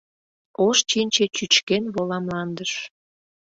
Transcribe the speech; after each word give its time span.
Ош 0.65 0.77
чинче 0.89 1.25
чӱчкен 1.35 1.83
вола 1.93 2.17
мландыш. 2.25 2.71